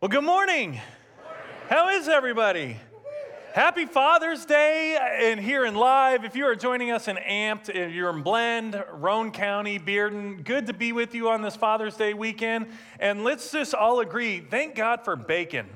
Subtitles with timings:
[0.00, 0.80] Well, good morning.
[1.68, 2.76] How is everybody?
[3.52, 6.24] Happy Father's Day and here in live.
[6.24, 10.68] If you are joining us in Amped, if you're in Blend, Roane County, Bearden, good
[10.68, 12.68] to be with you on this Father's Day weekend.
[13.00, 15.66] And let's just all agree thank God for bacon.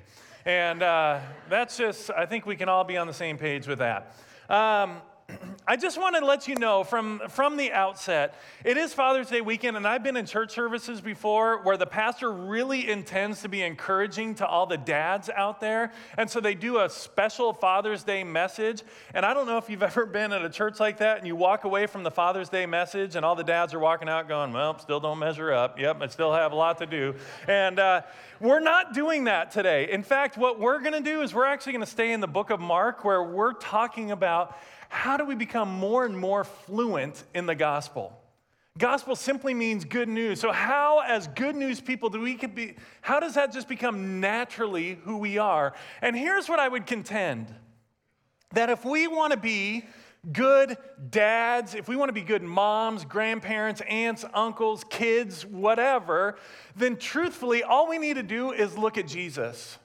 [0.44, 1.18] And uh,
[1.48, 4.14] that's just, I think we can all be on the same page with that.
[4.48, 5.02] Um,
[5.66, 8.34] I just want to let you know from, from the outset,
[8.64, 12.32] it is Father's Day weekend, and I've been in church services before where the pastor
[12.32, 15.92] really intends to be encouraging to all the dads out there.
[16.18, 18.82] And so they do a special Father's Day message.
[19.14, 21.36] And I don't know if you've ever been at a church like that and you
[21.36, 24.52] walk away from the Father's Day message, and all the dads are walking out going,
[24.52, 25.78] Well, still don't measure up.
[25.78, 27.14] Yep, I still have a lot to do.
[27.46, 28.02] And uh,
[28.40, 29.90] we're not doing that today.
[29.90, 32.26] In fact, what we're going to do is we're actually going to stay in the
[32.26, 34.58] book of Mark where we're talking about
[34.92, 38.12] how do we become more and more fluent in the gospel?
[38.78, 40.38] Gospel simply means good news.
[40.38, 44.20] So, how, as good news people, do we could be, how does that just become
[44.20, 45.72] naturally who we are?
[46.02, 47.52] And here's what I would contend
[48.52, 49.86] that if we want to be
[50.30, 50.76] good
[51.10, 56.36] dads, if we want to be good moms, grandparents, aunts, uncles, kids, whatever,
[56.76, 59.78] then truthfully, all we need to do is look at Jesus.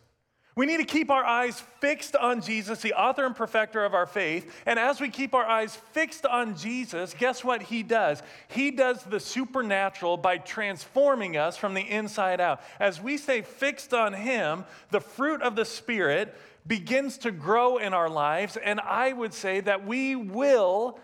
[0.58, 4.08] We need to keep our eyes fixed on Jesus, the author and perfecter of our
[4.08, 4.52] faith.
[4.66, 8.24] And as we keep our eyes fixed on Jesus, guess what he does?
[8.48, 12.60] He does the supernatural by transforming us from the inside out.
[12.80, 16.34] As we stay fixed on him, the fruit of the Spirit
[16.66, 18.58] begins to grow in our lives.
[18.58, 20.98] And I would say that we will,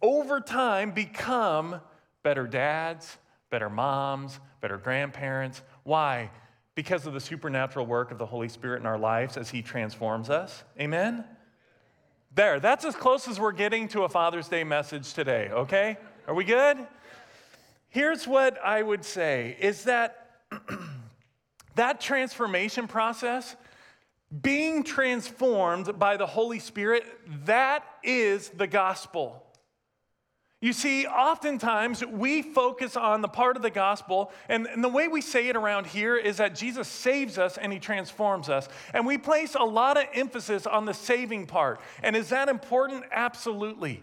[0.00, 1.82] over time, become
[2.22, 3.18] better dads,
[3.50, 5.60] better moms, better grandparents.
[5.82, 6.30] Why?
[6.78, 10.30] Because of the supernatural work of the Holy Spirit in our lives as He transforms
[10.30, 10.62] us.
[10.78, 11.24] Amen?
[12.36, 15.98] There, that's as close as we're getting to a Father's Day message today, okay?
[16.28, 16.78] Are we good?
[17.88, 20.36] Here's what I would say is that
[21.74, 23.56] that transformation process,
[24.40, 27.02] being transformed by the Holy Spirit,
[27.44, 29.47] that is the gospel.
[30.60, 35.06] You see, oftentimes we focus on the part of the gospel, and, and, the way
[35.06, 38.68] we say it around here is that Jesus saves us and he transforms us.
[38.92, 41.80] And we place a lot of emphasis on the saving part.
[42.02, 43.04] And is that important?
[43.12, 44.02] Absolutely.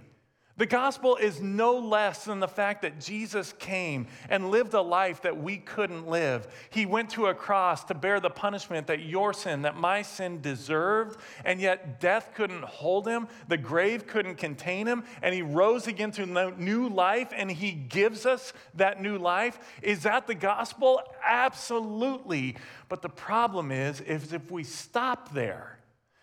[0.58, 5.24] The gospel is no less than the fact that Jesus came and lived a life
[5.24, 6.48] that we couldn't live.
[6.70, 10.40] He went to a cross to bear the punishment that your sin, that my sin
[10.40, 15.88] deserved, and yet death couldn't hold him, the grave couldn't contain him, and he rose
[15.88, 16.26] again to
[16.58, 19.60] new life, and he gives us that new life.
[19.82, 21.02] Is that the gospel?
[21.26, 22.56] Absolutely.
[22.88, 25.80] But the problem is, is if we stop there,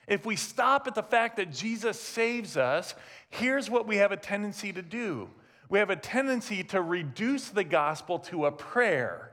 [0.07, 2.95] if we stop at the fact that Jesus saves us,
[3.31, 5.29] here's what we have a tendency to do
[5.69, 9.33] we have a tendency to reduce the gospel to a prayer.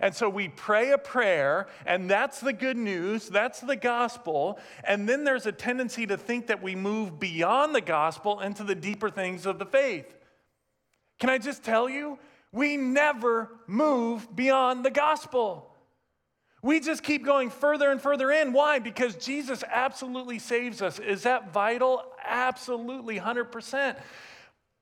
[0.00, 4.58] And so we pray a prayer, and that's the good news, that's the gospel.
[4.82, 8.74] And then there's a tendency to think that we move beyond the gospel into the
[8.74, 10.06] deeper things of the faith.
[11.20, 12.18] Can I just tell you?
[12.50, 15.73] We never move beyond the gospel.
[16.64, 18.54] We just keep going further and further in.
[18.54, 18.78] Why?
[18.78, 20.98] Because Jesus absolutely saves us.
[20.98, 22.02] Is that vital?
[22.24, 23.98] Absolutely, 100%.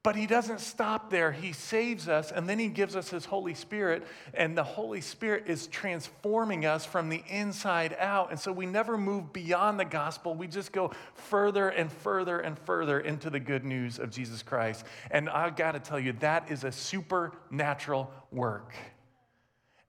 [0.05, 1.33] But he doesn't stop there.
[1.33, 4.07] He saves us and then he gives us his Holy Spirit.
[4.33, 8.31] And the Holy Spirit is transforming us from the inside out.
[8.31, 10.37] And so we never move beyond the gospel.
[10.37, 14.87] We just go further and further and further into the good news of Jesus Christ.
[15.11, 18.73] And I've got to tell you, that is a supernatural work.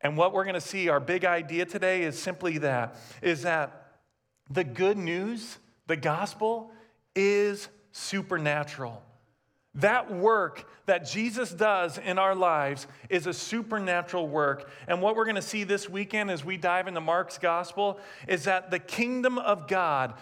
[0.03, 3.87] And what we're going to see, our big idea today is simply that is that
[4.49, 6.71] the good news, the gospel,
[7.15, 9.01] is supernatural.
[9.75, 14.69] That work that Jesus does in our lives is a supernatural work.
[14.87, 18.43] And what we're going to see this weekend as we dive into Mark's gospel is
[18.43, 20.13] that the kingdom of God,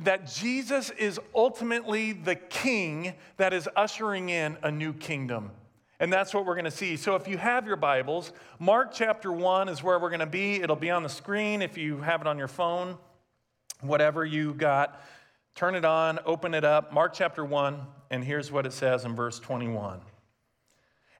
[0.00, 5.50] that Jesus is ultimately the king that is ushering in a new kingdom.
[6.00, 6.96] And that's what we're going to see.
[6.96, 10.56] So if you have your Bibles, Mark chapter 1 is where we're going to be.
[10.62, 12.96] It'll be on the screen if you have it on your phone,
[13.82, 15.02] whatever you got.
[15.54, 16.90] Turn it on, open it up.
[16.94, 20.00] Mark chapter 1, and here's what it says in verse 21.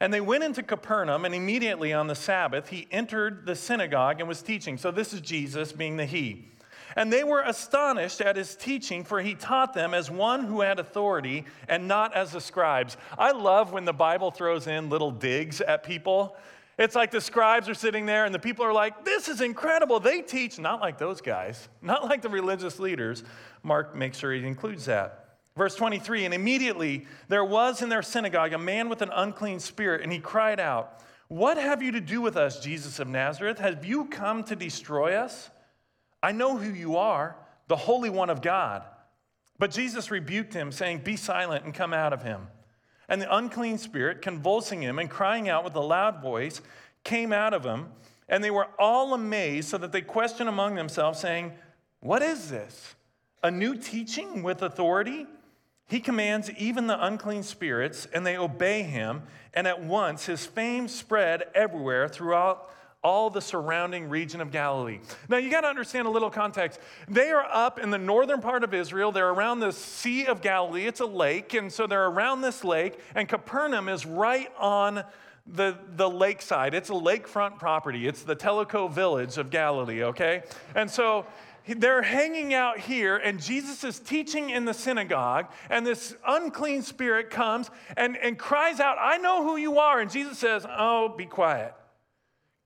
[0.01, 4.27] And they went into Capernaum, and immediately on the Sabbath, he entered the synagogue and
[4.27, 4.79] was teaching.
[4.79, 6.49] So this is Jesus being the He.
[6.97, 10.79] And they were astonished at his teaching, for he taught them as one who had
[10.79, 12.97] authority and not as the scribes.
[13.19, 16.37] I love when the Bible throws in little digs at people.
[16.79, 20.01] It's like the scribes are sitting there and the people are like, This is incredible.
[20.01, 23.23] They teach not like those guys, not like the religious leaders.
[23.63, 25.21] Mark makes sure he includes that.
[25.57, 30.01] Verse 23 And immediately there was in their synagogue a man with an unclean spirit,
[30.03, 33.59] and he cried out, What have you to do with us, Jesus of Nazareth?
[33.59, 35.51] Have you come to destroy us?
[36.23, 37.37] I know who you are,
[37.69, 38.85] the Holy One of God.
[39.59, 42.49] But Jesus rebuked him, saying, Be silent and come out of him.
[43.09, 46.61] And the unclean spirit, convulsing him and crying out with a loud voice,
[47.05, 47.89] came out of him.
[48.29, 51.53] And they were all amazed, so that they questioned among themselves, saying,
[52.01, 52.95] What is this?
[53.43, 55.27] A new teaching with authority?
[55.89, 59.25] He commands even the unclean spirits, and they obey him.
[59.53, 62.71] And at once his fame spread everywhere throughout
[63.03, 64.99] all the surrounding region of Galilee.
[65.29, 66.81] Now, you got to understand a little context.
[67.09, 69.11] They are up in the northern part of Israel.
[69.11, 70.87] They're around the Sea of Galilee.
[70.87, 75.03] It's a lake, and so they're around this lake, and Capernaum is right on
[75.47, 76.75] the, the lakeside.
[76.75, 78.07] It's a lakefront property.
[78.07, 80.43] It's the Tellico village of Galilee, okay?
[80.75, 81.25] And so
[81.67, 87.31] they're hanging out here, and Jesus is teaching in the synagogue, and this unclean spirit
[87.31, 90.01] comes and, and cries out, I know who you are.
[90.01, 91.75] And Jesus says, Oh, be quiet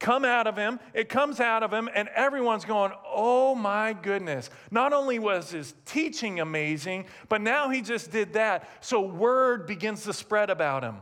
[0.05, 0.79] come out of him.
[0.93, 4.51] It comes out of him, and everyone's going, Oh my goodness.
[4.71, 8.69] Not only was his teaching amazing, but now he just did that.
[8.81, 10.97] So word begins to spread about him.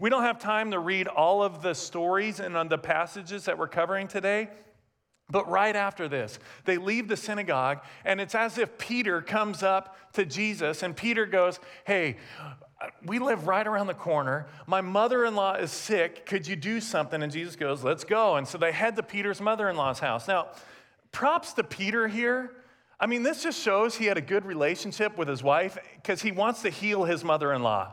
[0.00, 3.56] We don't have time to read all of the stories and on the passages that
[3.56, 4.48] we're covering today.
[5.30, 9.96] But right after this, they leave the synagogue, and it's as if Peter comes up
[10.14, 12.16] to Jesus, and Peter goes, Hey,
[13.04, 14.46] we live right around the corner.
[14.66, 16.26] My mother in law is sick.
[16.26, 17.22] Could you do something?
[17.22, 18.36] And Jesus goes, Let's go.
[18.36, 20.28] And so they head to Peter's mother in law's house.
[20.28, 20.48] Now,
[21.12, 22.52] props to Peter here.
[22.98, 26.32] I mean, this just shows he had a good relationship with his wife because he
[26.32, 27.92] wants to heal his mother in law.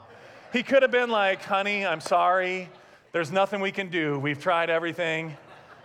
[0.54, 2.70] He could have been like, Honey, I'm sorry.
[3.12, 4.18] There's nothing we can do.
[4.20, 5.36] We've tried everything.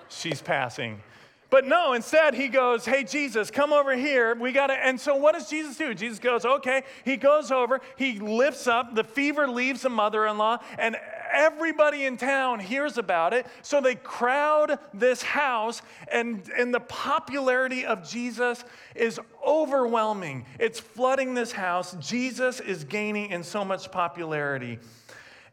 [0.08, 1.00] She's passing.
[1.48, 4.34] But no, instead he goes, Hey, Jesus, come over here.
[4.34, 4.74] We got to.
[4.74, 5.94] And so what does Jesus do?
[5.94, 6.82] Jesus goes, Okay.
[7.04, 10.96] He goes over, he lifts up, the fever leaves the mother in law, and
[11.32, 13.46] everybody in town hears about it.
[13.62, 18.64] So they crowd this house, and, and the popularity of Jesus
[18.94, 20.46] is overwhelming.
[20.58, 21.96] It's flooding this house.
[22.00, 24.78] Jesus is gaining in so much popularity.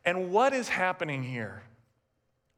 [0.05, 1.61] And what is happening here?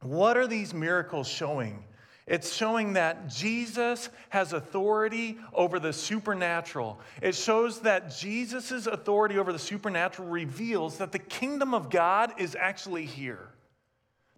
[0.02, 1.82] What are these miracles showing?
[2.26, 6.98] It's showing that Jesus has authority over the supernatural.
[7.22, 12.56] It shows that Jesus' authority over the supernatural reveals that the kingdom of God is
[12.58, 13.48] actually here,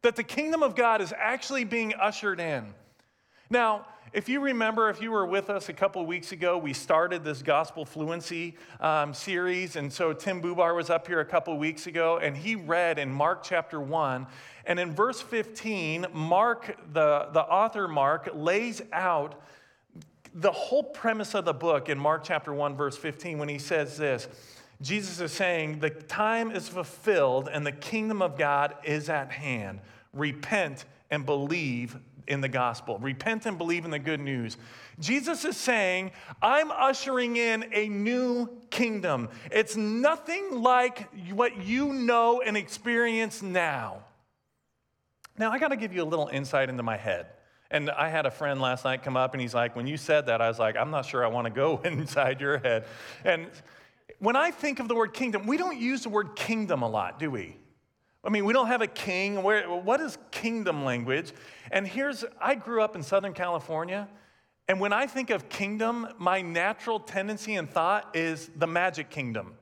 [0.02, 2.74] that the kingdom of God is actually being ushered in.
[3.48, 7.24] Now, if you remember, if you were with us a couple weeks ago, we started
[7.24, 9.76] this gospel fluency um, series.
[9.76, 13.10] And so Tim Bubar was up here a couple weeks ago, and he read in
[13.10, 14.26] Mark chapter 1.
[14.64, 19.40] And in verse 15, Mark, the, the author Mark, lays out
[20.34, 23.96] the whole premise of the book in Mark chapter 1, verse 15, when he says
[23.96, 24.28] this.
[24.80, 29.80] Jesus is saying, The time is fulfilled and the kingdom of God is at hand.
[30.12, 31.96] Repent and believe
[32.28, 32.98] in the gospel.
[32.98, 34.56] Repent and believe in the good news.
[35.00, 39.28] Jesus is saying, I'm ushering in a new kingdom.
[39.50, 44.04] It's nothing like what you know and experience now.
[45.38, 47.26] Now, I got to give you a little insight into my head.
[47.70, 50.26] And I had a friend last night come up and he's like, When you said
[50.26, 52.84] that, I was like, I'm not sure I want to go inside your head.
[53.24, 53.48] And
[54.18, 57.18] when I think of the word kingdom, we don't use the word kingdom a lot,
[57.18, 57.56] do we?
[58.24, 59.42] I mean, we don't have a king.
[59.42, 61.32] Where, what is kingdom language?
[61.70, 64.08] And here's, I grew up in Southern California,
[64.68, 69.54] and when I think of kingdom, my natural tendency and thought is the magic kingdom.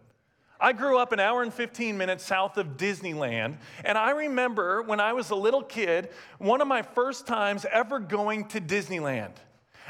[0.59, 5.01] I grew up an hour and 15 minutes south of Disneyland, and I remember when
[5.01, 6.09] I was a little kid,
[6.39, 9.35] one of my first times ever going to Disneyland.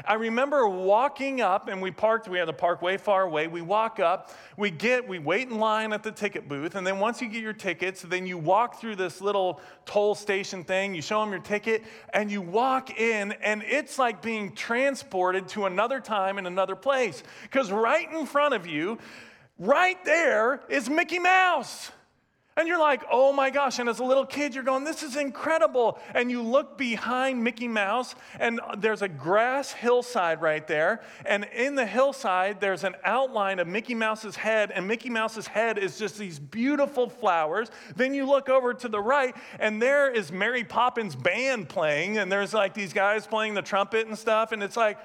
[0.05, 3.47] I remember walking up and we parked, we had to park way far away.
[3.47, 6.99] We walk up, we get, we wait in line at the ticket booth, and then
[6.99, 11.01] once you get your tickets, then you walk through this little toll station thing, you
[11.01, 15.99] show them your ticket, and you walk in, and it's like being transported to another
[15.99, 17.23] time in another place.
[17.43, 18.97] Because right in front of you,
[19.57, 21.91] right there is Mickey Mouse.
[22.57, 23.77] And you're like, oh my gosh.
[23.77, 25.99] And as a little kid, you're going, this is incredible.
[26.15, 31.01] And you look behind Mickey Mouse, and there's a grass hillside right there.
[31.23, 35.77] And in the hillside, there's an outline of Mickey Mouse's head, and Mickey Mouse's head
[35.77, 37.69] is just these beautiful flowers.
[37.95, 42.31] Then you look over to the right, and there is Mary Poppins' band playing, and
[42.31, 44.51] there's like these guys playing the trumpet and stuff.
[44.51, 44.97] And it's like,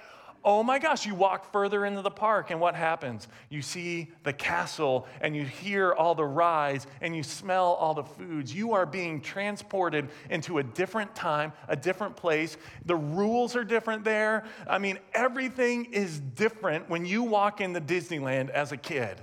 [0.45, 3.29] Oh my gosh, you walk further into the park, and what happens?
[3.49, 8.03] You see the castle, and you hear all the rides, and you smell all the
[8.03, 8.53] foods.
[8.53, 12.57] You are being transported into a different time, a different place.
[12.87, 14.45] The rules are different there.
[14.69, 19.21] I mean, everything is different when you walk into Disneyland as a kid.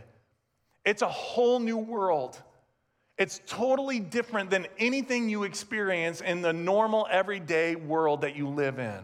[0.86, 2.42] It's a whole new world.
[3.18, 8.80] It's totally different than anything you experience in the normal, everyday world that you live
[8.80, 9.04] in.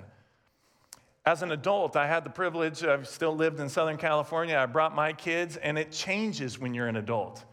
[1.26, 4.58] As an adult, I had the privilege, I've still lived in Southern California.
[4.58, 7.44] I brought my kids, and it changes when you're an adult.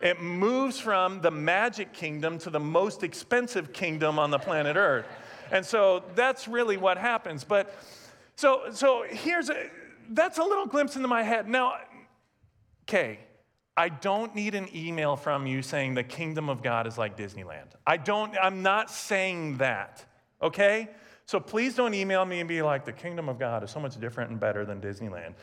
[0.00, 5.06] It moves from the magic kingdom to the most expensive kingdom on the planet Earth.
[5.50, 7.42] And so that's really what happens.
[7.42, 7.74] But
[8.36, 9.70] so, so here's a,
[10.10, 11.48] that's a little glimpse into my head.
[11.48, 11.78] Now,
[12.84, 13.18] okay,
[13.76, 17.72] I don't need an email from you saying the kingdom of God is like Disneyland.
[17.86, 20.04] I don't, I'm not saying that,
[20.40, 20.90] okay?
[21.26, 23.98] So please don't email me and be like, the kingdom of God is so much
[23.98, 25.34] different and better than Disneyland.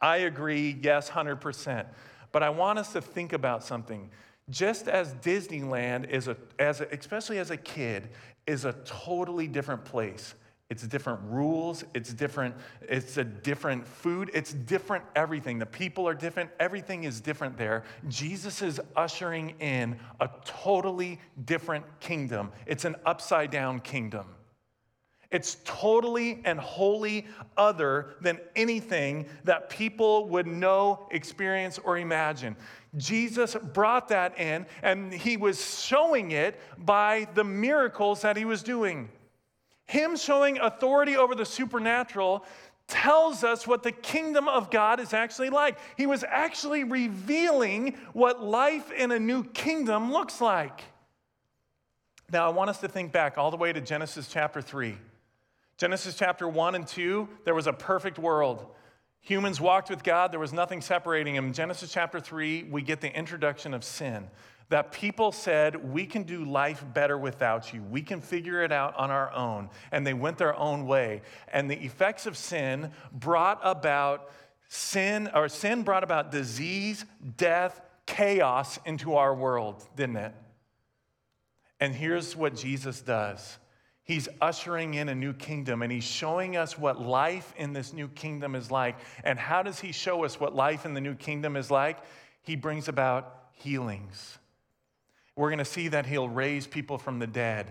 [0.00, 1.86] I agree, yes, 100%.
[2.32, 4.10] But I want us to think about something.
[4.50, 8.10] Just as Disneyland is a, as a, especially as a kid,
[8.46, 10.34] is a totally different place.
[10.70, 15.58] It's different rules, it's different, it's a different food, it's different everything.
[15.58, 17.84] The people are different, everything is different there.
[18.08, 22.50] Jesus is ushering in a totally different kingdom.
[22.66, 24.26] It's an upside down kingdom.
[25.30, 32.56] It's totally and wholly other than anything that people would know, experience, or imagine.
[32.96, 38.62] Jesus brought that in, and he was showing it by the miracles that he was
[38.62, 39.10] doing.
[39.84, 42.44] Him showing authority over the supernatural
[42.86, 45.78] tells us what the kingdom of God is actually like.
[45.98, 50.84] He was actually revealing what life in a new kingdom looks like.
[52.32, 54.96] Now, I want us to think back all the way to Genesis chapter 3.
[55.78, 58.66] Genesis chapter 1 and 2, there was a perfect world.
[59.20, 61.52] Humans walked with God, there was nothing separating them.
[61.52, 64.28] Genesis chapter 3, we get the introduction of sin.
[64.70, 67.82] That people said, We can do life better without you.
[67.84, 69.70] We can figure it out on our own.
[69.92, 71.22] And they went their own way.
[71.52, 74.30] And the effects of sin brought about
[74.68, 77.06] sin, or sin brought about disease,
[77.36, 80.34] death, chaos into our world, didn't it?
[81.80, 83.58] And here's what Jesus does
[84.08, 88.08] He's ushering in a new kingdom and he's showing us what life in this new
[88.08, 88.96] kingdom is like.
[89.22, 91.98] And how does he show us what life in the new kingdom is like?
[92.40, 94.38] He brings about healings.
[95.36, 97.70] We're going to see that he'll raise people from the dead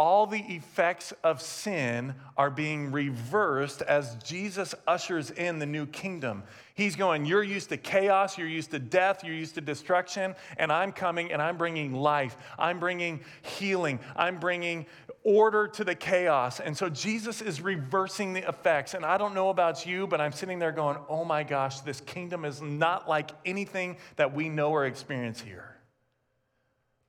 [0.00, 6.42] all the effects of sin are being reversed as Jesus ushers in the new kingdom.
[6.72, 10.72] He's going, You're used to chaos, you're used to death, you're used to destruction, and
[10.72, 12.34] I'm coming and I'm bringing life.
[12.58, 14.00] I'm bringing healing.
[14.16, 14.86] I'm bringing
[15.22, 16.60] order to the chaos.
[16.60, 18.94] And so Jesus is reversing the effects.
[18.94, 22.00] And I don't know about you, but I'm sitting there going, Oh my gosh, this
[22.00, 25.76] kingdom is not like anything that we know or experience here.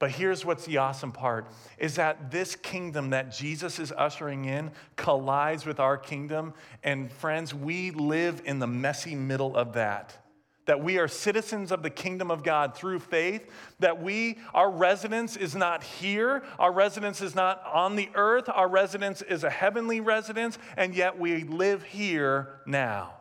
[0.02, 1.46] But here's what's the awesome part
[1.78, 6.56] is that this kingdom that Jesus is ushering in collides with our kingdom.
[6.82, 10.18] And friends, we live in the messy middle of that.
[10.66, 15.38] That we are citizens of the kingdom of God through faith, that we, our residence
[15.38, 20.00] is not here, our residence is not on the earth, our residence is a heavenly
[20.00, 23.21] residence, and yet we live here now.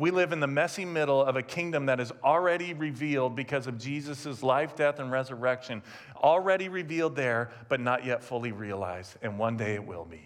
[0.00, 3.76] We live in the messy middle of a kingdom that is already revealed because of
[3.76, 5.82] Jesus' life, death, and resurrection.
[6.16, 9.16] Already revealed there, but not yet fully realized.
[9.20, 10.22] And one day it will be.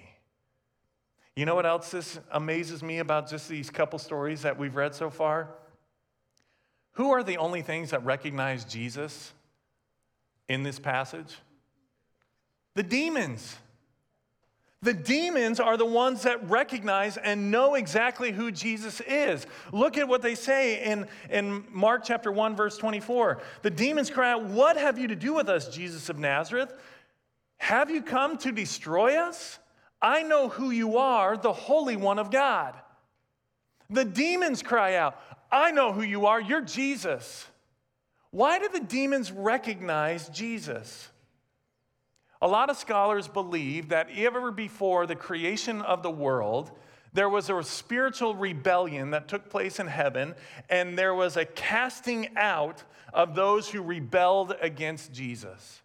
[1.34, 4.94] You know what else this amazes me about just these couple stories that we've read
[4.94, 5.48] so far?
[6.92, 9.32] Who are the only things that recognize Jesus
[10.48, 11.34] in this passage?
[12.76, 13.56] The demons.
[14.84, 19.46] The demons are the ones that recognize and know exactly who Jesus is.
[19.72, 23.40] Look at what they say in, in Mark chapter 1, verse 24.
[23.62, 26.70] The demons cry out, What have you to do with us, Jesus of Nazareth?
[27.56, 29.58] Have you come to destroy us?
[30.02, 32.74] I know who you are, the Holy One of God.
[33.88, 35.18] The demons cry out,
[35.50, 37.46] I know who you are, you're Jesus.
[38.32, 41.08] Why do the demons recognize Jesus?
[42.44, 46.72] A lot of scholars believe that ever before the creation of the world,
[47.14, 50.34] there was a spiritual rebellion that took place in heaven,
[50.68, 52.84] and there was a casting out
[53.14, 55.80] of those who rebelled against Jesus.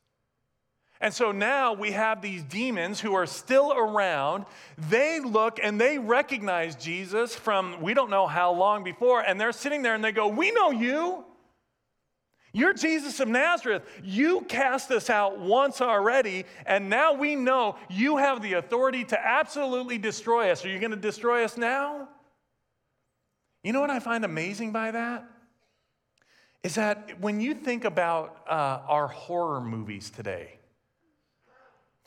[1.00, 4.44] And so now we have these demons who are still around.
[4.90, 9.54] They look and they recognize Jesus from we don't know how long before, and they're
[9.54, 11.24] sitting there and they go, We know you.
[12.52, 13.84] You're Jesus of Nazareth.
[14.04, 19.20] You cast us out once already, and now we know you have the authority to
[19.20, 20.66] absolutely destroy us.
[20.66, 22.10] Are you going to destroy us now?
[23.64, 25.26] You know what I find amazing by that?
[26.64, 30.59] Is that when you think about uh, our horror movies today,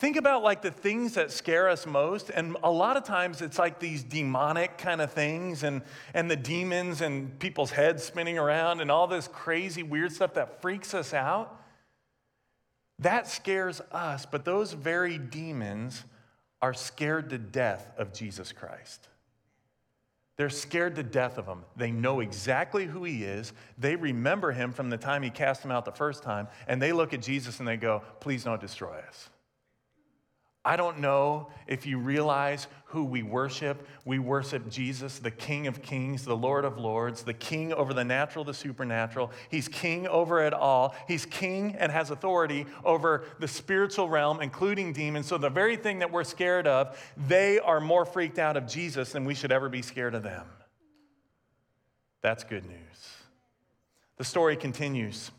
[0.03, 3.57] Think about like the things that scare us most, and a lot of times it's
[3.57, 5.81] like these demonic kind of things and,
[6.13, 10.61] and the demons and people's heads spinning around and all this crazy weird stuff that
[10.61, 11.57] freaks us out.
[12.99, 16.03] That scares us, but those very demons
[16.61, 19.07] are scared to death of Jesus Christ.
[20.35, 21.63] They're scared to death of him.
[21.77, 23.53] They know exactly who he is.
[23.77, 26.91] They remember him from the time he cast them out the first time, and they
[26.91, 29.29] look at Jesus and they go, Please don't destroy us.
[30.65, 33.85] I don't know if you realize who we worship.
[34.05, 38.05] We worship Jesus, the King of Kings, the Lord of Lords, the King over the
[38.05, 39.31] natural, the supernatural.
[39.49, 40.95] He's King over it all.
[41.05, 45.27] He's King and has authority over the spiritual realm, including demons.
[45.27, 49.11] So, the very thing that we're scared of, they are more freaked out of Jesus
[49.11, 50.45] than we should ever be scared of them.
[52.21, 52.77] That's good news.
[54.15, 55.29] The story continues.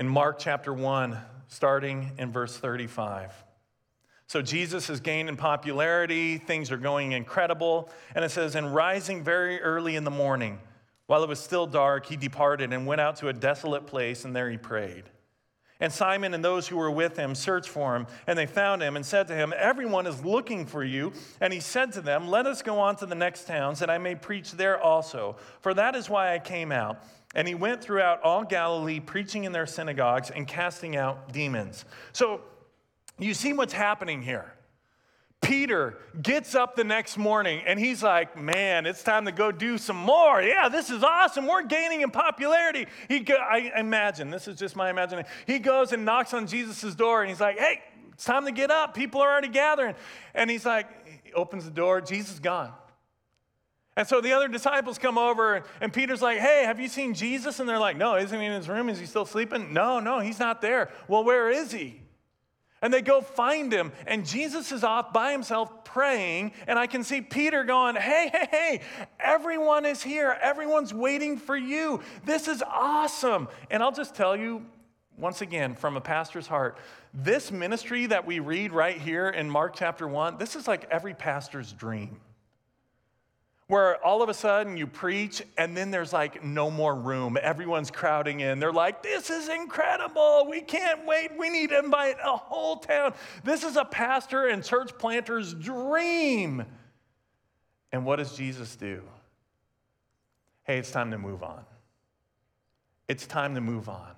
[0.00, 1.16] In Mark chapter 1,
[1.46, 3.32] starting in verse 35.
[4.32, 7.90] So Jesus has gained in popularity, things are going incredible.
[8.14, 10.58] And it says, And rising very early in the morning,
[11.06, 14.34] while it was still dark, he departed and went out to a desolate place, and
[14.34, 15.04] there he prayed.
[15.80, 18.96] And Simon and those who were with him searched for him, and they found him
[18.96, 21.12] and said to him, Everyone is looking for you.
[21.42, 23.98] And he said to them, Let us go on to the next towns, that I
[23.98, 27.04] may preach there also, for that is why I came out.
[27.34, 31.84] And he went throughout all Galilee, preaching in their synagogues and casting out demons.
[32.14, 32.40] So
[33.18, 34.52] you see what's happening here.
[35.42, 39.76] Peter gets up the next morning and he's like, Man, it's time to go do
[39.76, 40.40] some more.
[40.40, 41.46] Yeah, this is awesome.
[41.46, 42.86] We're gaining in popularity.
[43.08, 45.28] He go, I imagine, this is just my imagination.
[45.46, 47.80] He goes and knocks on Jesus' door and he's like, Hey,
[48.12, 48.94] it's time to get up.
[48.94, 49.96] People are already gathering.
[50.32, 50.86] And he's like,
[51.24, 52.72] he opens the door, Jesus gone.
[53.96, 57.14] And so the other disciples come over, and, and Peter's like, Hey, have you seen
[57.14, 57.58] Jesus?
[57.58, 58.88] And they're like, No, isn't he in his room?
[58.88, 59.72] Is he still sleeping?
[59.72, 60.90] No, no, he's not there.
[61.08, 62.00] Well, where is he?
[62.82, 66.52] And they go find him, and Jesus is off by himself praying.
[66.66, 68.80] And I can see Peter going, Hey, hey, hey,
[69.20, 70.36] everyone is here.
[70.42, 72.00] Everyone's waiting for you.
[72.26, 73.48] This is awesome.
[73.70, 74.66] And I'll just tell you,
[75.16, 76.76] once again, from a pastor's heart,
[77.14, 81.14] this ministry that we read right here in Mark chapter 1, this is like every
[81.14, 82.20] pastor's dream
[83.72, 87.38] where all of a sudden you preach and then there's like no more room.
[87.40, 88.60] Everyone's crowding in.
[88.60, 90.46] They're like, this is incredible.
[90.46, 91.30] We can't wait.
[91.38, 93.14] We need to invite a whole town.
[93.44, 96.66] This is a pastor and church planter's dream.
[97.92, 99.04] And what does Jesus do?
[100.64, 101.64] Hey, it's time to move on.
[103.08, 104.12] It's time to move on.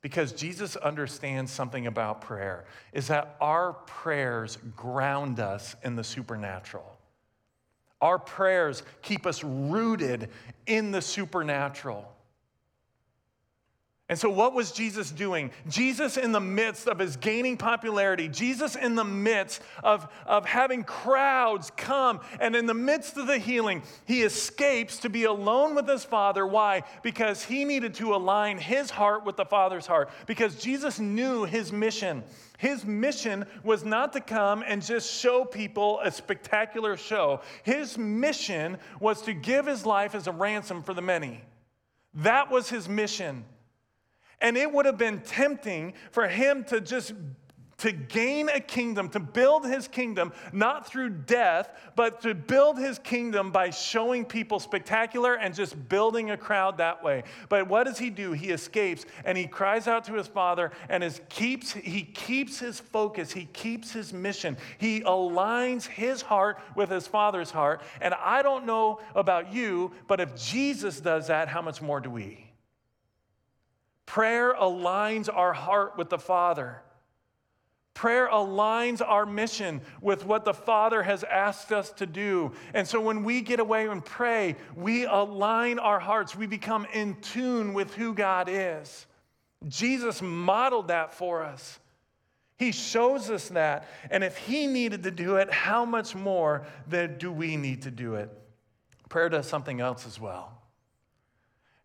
[0.00, 6.93] Because Jesus understands something about prayer is that our prayers ground us in the supernatural.
[8.04, 10.28] Our prayers keep us rooted
[10.66, 12.06] in the supernatural.
[14.14, 15.50] And so, what was Jesus doing?
[15.68, 20.84] Jesus, in the midst of his gaining popularity, Jesus, in the midst of, of having
[20.84, 25.88] crowds come, and in the midst of the healing, he escapes to be alone with
[25.88, 26.46] his Father.
[26.46, 26.84] Why?
[27.02, 31.72] Because he needed to align his heart with the Father's heart, because Jesus knew his
[31.72, 32.22] mission.
[32.58, 38.78] His mission was not to come and just show people a spectacular show, his mission
[39.00, 41.40] was to give his life as a ransom for the many.
[42.14, 43.44] That was his mission.
[44.44, 47.14] And it would have been tempting for him to just
[47.78, 52.98] to gain a kingdom, to build his kingdom, not through death, but to build his
[52.98, 57.22] kingdom by showing people spectacular and just building a crowd that way.
[57.48, 58.32] But what does he do?
[58.32, 62.78] He escapes and he cries out to his father and his keeps, he keeps his
[62.78, 64.58] focus, he keeps his mission.
[64.76, 67.80] He aligns his heart with his father's heart.
[68.02, 72.10] And I don't know about you, but if Jesus does that, how much more do
[72.10, 72.53] we?
[74.06, 76.82] Prayer aligns our heart with the Father.
[77.94, 82.52] Prayer aligns our mission with what the Father has asked us to do.
[82.74, 86.34] And so when we get away and pray, we align our hearts.
[86.34, 89.06] We become in tune with who God is.
[89.68, 91.78] Jesus modeled that for us.
[92.56, 93.88] He shows us that.
[94.10, 98.16] And if He needed to do it, how much more do we need to do
[98.16, 98.30] it?
[99.08, 100.60] Prayer does something else as well.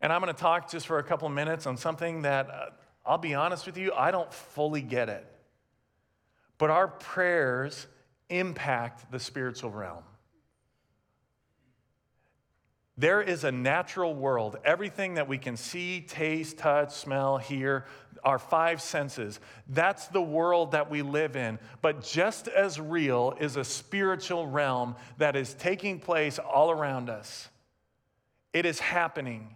[0.01, 2.65] And I'm going to talk just for a couple of minutes on something that uh,
[3.05, 5.25] I'll be honest with you, I don't fully get it.
[6.57, 7.87] But our prayers
[8.29, 10.03] impact the spiritual realm.
[12.97, 14.57] There is a natural world.
[14.65, 17.85] Everything that we can see, taste, touch, smell, hear,
[18.25, 21.59] our five senses, that's the world that we live in.
[21.81, 27.47] But just as real is a spiritual realm that is taking place all around us.
[28.51, 29.55] It is happening.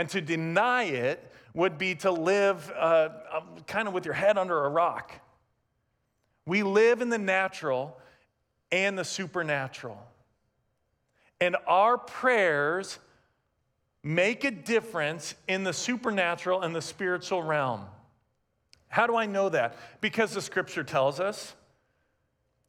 [0.00, 4.38] And to deny it would be to live uh, um, kind of with your head
[4.38, 5.12] under a rock.
[6.46, 7.98] We live in the natural
[8.72, 10.02] and the supernatural.
[11.38, 12.98] And our prayers
[14.02, 17.84] make a difference in the supernatural and the spiritual realm.
[18.88, 19.76] How do I know that?
[20.00, 21.54] Because the scripture tells us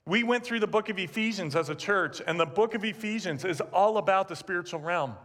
[0.06, 3.46] We went through the book of Ephesians as a church, and the book of Ephesians
[3.46, 5.16] is all about the spiritual realm.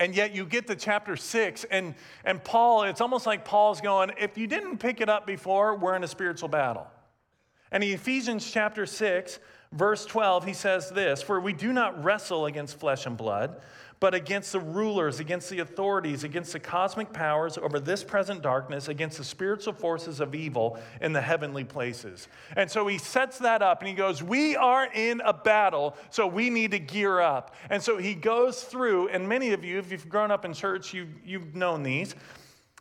[0.00, 4.10] And yet you get to chapter six, and, and Paul, it's almost like Paul's going,
[4.18, 6.86] if you didn't pick it up before, we're in a spiritual battle.
[7.70, 9.38] And in Ephesians chapter 6,
[9.72, 13.60] verse 12, he says this For we do not wrestle against flesh and blood
[14.00, 18.88] but against the rulers, against the authorities, against the cosmic powers over this present darkness,
[18.88, 22.26] against the spiritual forces of evil in the heavenly places.
[22.56, 26.26] And so he sets that up and he goes, We are in a battle, so
[26.26, 27.54] we need to gear up.
[27.68, 30.94] And so he goes through, and many of you, if you've grown up in church,
[30.94, 32.14] you've, you've known these.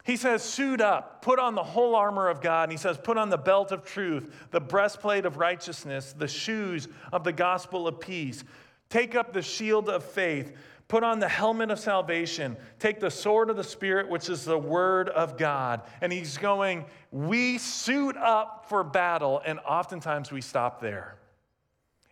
[0.06, 2.64] He says, suit up, put on the whole armor of God.
[2.64, 6.88] And he says, put on the belt of truth, the breastplate of righteousness, the shoes
[7.12, 8.44] of the gospel of peace.
[8.90, 10.56] Take up the shield of faith
[10.90, 12.58] Put on the helmet of salvation.
[12.80, 15.84] Take the sword of the Spirit, which is the word of God.
[16.02, 21.19] And he's going, we suit up for battle, and oftentimes we stop there.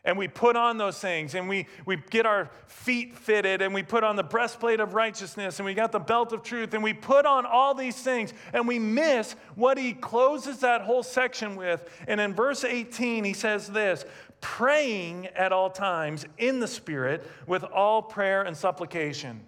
[0.07, 3.83] And we put on those things, and we, we get our feet fitted, and we
[3.83, 6.93] put on the breastplate of righteousness, and we got the belt of truth, and we
[6.93, 11.89] put on all these things, and we miss what he closes that whole section with.
[12.07, 14.05] And in verse 18, he says this
[14.39, 19.41] praying at all times in the Spirit with all prayer and supplication.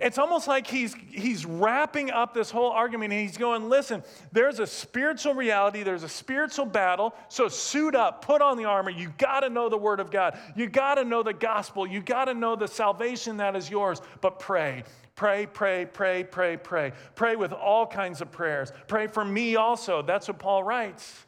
[0.00, 4.02] It's almost like he's, he's wrapping up this whole argument and he's going, listen,
[4.32, 8.90] there's a spiritual reality, there's a spiritual battle, so suit up, put on the armor.
[8.90, 12.00] You got to know the Word of God, you got to know the gospel, you
[12.00, 14.82] got to know the salvation that is yours, but pray.
[15.16, 16.92] Pray, pray, pray, pray, pray.
[17.14, 18.72] Pray with all kinds of prayers.
[18.88, 20.02] Pray for me also.
[20.02, 21.24] That's what Paul writes.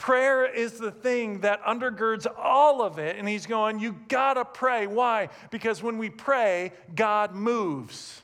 [0.00, 3.16] Prayer is the thing that undergirds all of it.
[3.16, 4.86] And he's going, You gotta pray.
[4.86, 5.28] Why?
[5.50, 8.22] Because when we pray, God moves.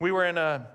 [0.00, 0.68] We were in a,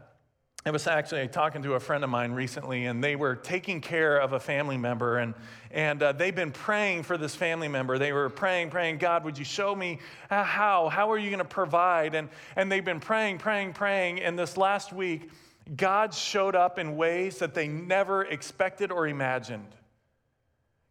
[0.66, 4.18] I was actually talking to a friend of mine recently, and they were taking care
[4.18, 5.36] of a family member, and,
[5.72, 7.98] and uh, they've been praying for this family member.
[7.98, 10.90] They were praying, praying, God, would you show me how?
[10.90, 12.14] How are you gonna provide?
[12.14, 14.20] And, and they've been praying, praying, praying.
[14.20, 15.30] And this last week,
[15.76, 19.76] God showed up in ways that they never expected or imagined.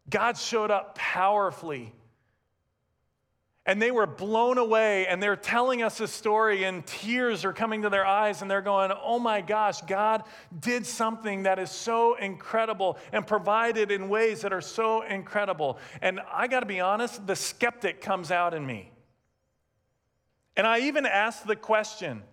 [0.09, 1.93] God showed up powerfully.
[3.65, 7.81] And they were blown away, and they're telling us a story, and tears are coming
[7.81, 10.23] to their eyes, and they're going, Oh my gosh, God
[10.57, 15.79] did something that is so incredible and provided in ways that are so incredible.
[16.01, 18.89] And I gotta be honest, the skeptic comes out in me.
[20.55, 22.23] And I even asked the question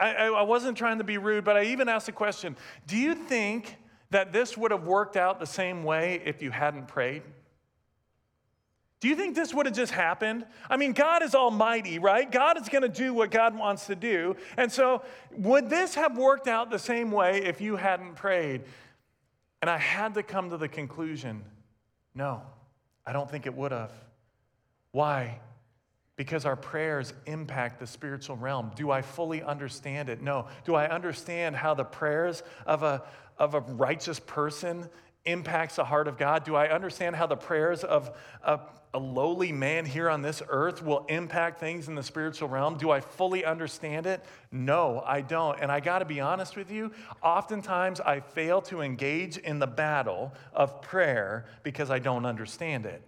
[0.00, 3.14] I, I wasn't trying to be rude, but I even asked the question Do you
[3.14, 3.76] think
[4.10, 7.22] that this would have worked out the same way if you hadn't prayed?
[9.00, 10.44] Do you think this would have just happened?
[10.68, 12.30] I mean, God is almighty, right?
[12.30, 14.36] God is going to do what God wants to do.
[14.58, 15.02] And so,
[15.38, 18.62] would this have worked out the same way if you hadn't prayed?
[19.62, 21.44] And I had to come to the conclusion
[22.12, 22.42] no,
[23.06, 23.92] I don't think it would have.
[24.90, 25.38] Why?
[26.20, 28.70] Because our prayers impact the spiritual realm.
[28.76, 30.20] Do I fully understand it?
[30.20, 30.48] No.
[30.66, 33.04] Do I understand how the prayers of a,
[33.38, 34.90] of a righteous person
[35.24, 36.44] impacts the heart of God?
[36.44, 38.60] Do I understand how the prayers of a,
[38.92, 42.76] a lowly man here on this earth will impact things in the spiritual realm?
[42.76, 44.22] Do I fully understand it?
[44.52, 45.58] No, I don't.
[45.58, 49.66] And I got to be honest with you, oftentimes I fail to engage in the
[49.66, 53.00] battle of prayer because I don't understand it.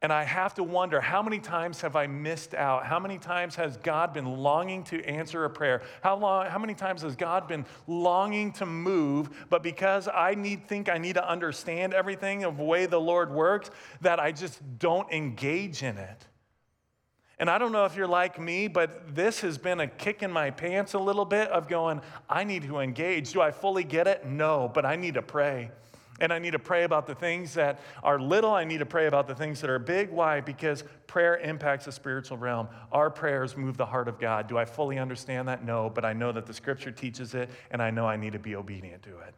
[0.00, 2.86] And I have to wonder how many times have I missed out?
[2.86, 5.82] How many times has God been longing to answer a prayer?
[6.02, 10.68] How, long, how many times has God been longing to move, but because I need,
[10.68, 14.60] think I need to understand everything of the way the Lord works, that I just
[14.78, 16.26] don't engage in it?
[17.40, 20.30] And I don't know if you're like me, but this has been a kick in
[20.30, 23.32] my pants a little bit of going, I need to engage.
[23.32, 24.26] Do I fully get it?
[24.26, 25.70] No, but I need to pray.
[26.20, 28.50] And I need to pray about the things that are little.
[28.50, 30.10] I need to pray about the things that are big.
[30.10, 30.40] Why?
[30.40, 32.68] Because prayer impacts the spiritual realm.
[32.90, 34.48] Our prayers move the heart of God.
[34.48, 35.64] Do I fully understand that?
[35.64, 38.38] No, but I know that the scripture teaches it, and I know I need to
[38.38, 39.34] be obedient to it.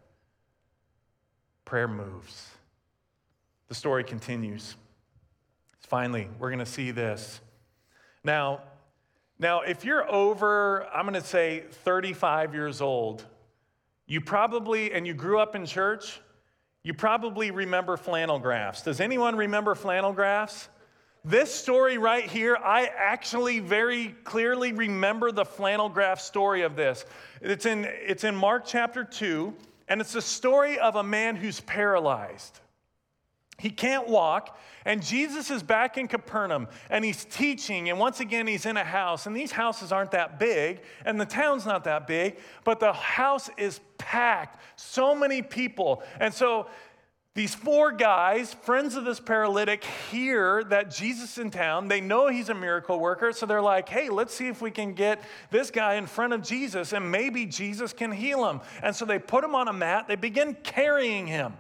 [1.66, 2.48] Prayer moves.
[3.68, 4.74] The story continues.
[5.80, 7.40] Finally, we're going to see this.
[8.24, 8.62] Now,
[9.38, 13.24] now, if you're over, I'm going to say 35 years old,
[14.06, 16.20] you probably, and you grew up in church,
[16.82, 18.82] you probably remember flannel graphs.
[18.82, 20.68] Does anyone remember flannel graphs?
[21.22, 27.04] This story right here, I actually very clearly remember the flannel graph story of this.
[27.42, 29.52] It's in, it's in Mark chapter 2,
[29.88, 32.60] and it's the story of a man who's paralyzed.
[33.60, 37.90] He can't walk, and Jesus is back in Capernaum and he's teaching.
[37.90, 41.26] And once again, he's in a house, and these houses aren't that big, and the
[41.26, 44.58] town's not that big, but the house is packed.
[44.76, 46.02] So many people.
[46.18, 46.66] And so
[47.34, 51.86] These four guys, friends of this paralytic, hear that Jesus is in town.
[51.86, 54.94] They know he's a miracle worker, so they're like, hey, let's see if we can
[54.94, 58.60] get this guy in front of Jesus and maybe Jesus can heal him.
[58.82, 61.54] And so they put him on a mat, they begin carrying him.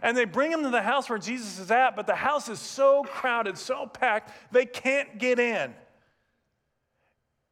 [0.00, 2.58] And they bring him to the house where Jesus is at, but the house is
[2.58, 5.74] so crowded, so packed, they can't get in.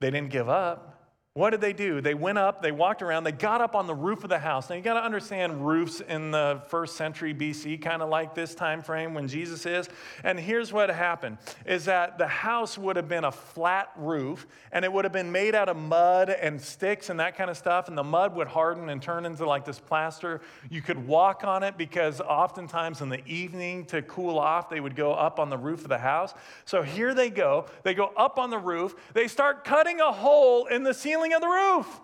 [0.01, 1.00] They didn't give up.
[1.41, 2.03] What did they do?
[2.03, 4.69] They went up, they walked around, they got up on the roof of the house.
[4.69, 8.55] Now you got to understand roofs in the first century BC, kind of like this
[8.55, 9.89] time frame when Jesus is.
[10.23, 14.85] And here's what happened is that the house would have been a flat roof and
[14.85, 17.89] it would have been made out of mud and sticks and that kind of stuff.
[17.89, 20.43] And the mud would harden and turn into like this plaster.
[20.69, 24.95] You could walk on it because oftentimes in the evening to cool off, they would
[24.95, 26.35] go up on the roof of the house.
[26.67, 27.65] So here they go.
[27.83, 28.95] They go up on the roof.
[29.15, 32.01] They start cutting a hole in the ceiling ceiling of the roof.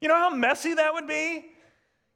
[0.00, 1.46] You know how messy that would be?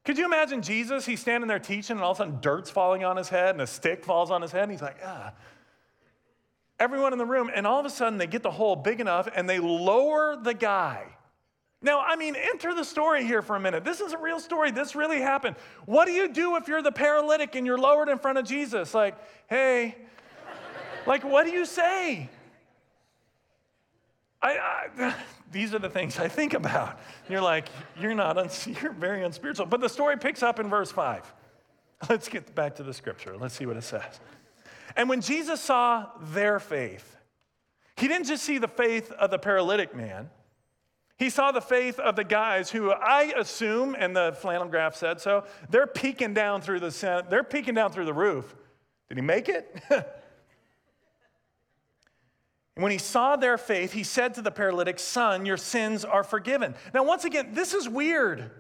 [0.05, 1.05] Could you imagine Jesus?
[1.05, 3.61] He's standing there teaching, and all of a sudden dirt's falling on his head, and
[3.61, 5.33] a stick falls on his head, and he's like, ah.
[6.79, 9.29] Everyone in the room, and all of a sudden they get the hole big enough
[9.35, 11.05] and they lower the guy.
[11.83, 13.85] Now, I mean, enter the story here for a minute.
[13.85, 14.71] This is a real story.
[14.71, 15.57] This really happened.
[15.85, 18.95] What do you do if you're the paralytic and you're lowered in front of Jesus?
[18.95, 19.15] Like,
[19.51, 19.95] hey,
[21.07, 22.31] like, what do you say?
[24.41, 24.57] I,
[24.99, 25.15] I
[25.51, 26.99] these are the things I think about.
[27.29, 29.67] You're like, you're not, you're very unspiritual.
[29.67, 31.33] But the story picks up in verse five.
[32.09, 33.37] Let's get back to the scripture.
[33.37, 34.21] Let's see what it says.
[34.97, 37.17] And when Jesus saw their faith,
[37.97, 40.31] he didn't just see the faith of the paralytic man.
[41.19, 45.21] He saw the faith of the guys who I assume, and the flannel graph said
[45.21, 48.57] so, they're peeking down through the they're peeking down through the roof.
[49.09, 49.83] Did he make it?
[52.77, 56.75] when he saw their faith, he said to the paralytic, Son, your sins are forgiven.
[56.95, 58.51] Now, once again, this is weird.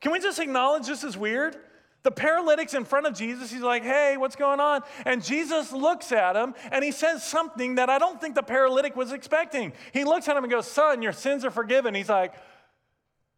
[0.00, 1.56] Can we just acknowledge this is weird?
[2.02, 3.50] The paralytic's in front of Jesus.
[3.50, 4.82] He's like, Hey, what's going on?
[5.06, 8.94] And Jesus looks at him and he says something that I don't think the paralytic
[8.94, 9.72] was expecting.
[9.92, 11.94] He looks at him and goes, Son, your sins are forgiven.
[11.94, 12.34] He's like,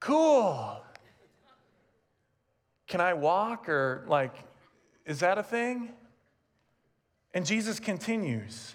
[0.01, 0.83] Cool.
[2.89, 3.69] Can I walk?
[3.69, 4.35] Or, like,
[5.05, 5.93] is that a thing?
[7.33, 8.75] And Jesus continues.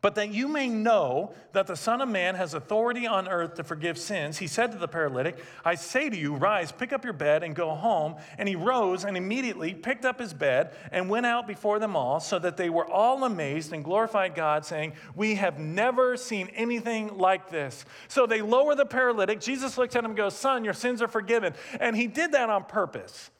[0.00, 3.64] But that you may know that the Son of Man has authority on earth to
[3.64, 7.12] forgive sins, he said to the paralytic, I say to you, rise, pick up your
[7.12, 8.14] bed, and go home.
[8.38, 12.20] And he rose and immediately picked up his bed and went out before them all,
[12.20, 17.18] so that they were all amazed and glorified God, saying, We have never seen anything
[17.18, 17.84] like this.
[18.06, 19.40] So they lower the paralytic.
[19.40, 21.54] Jesus looks at him and goes, Son, your sins are forgiven.
[21.80, 23.30] And he did that on purpose.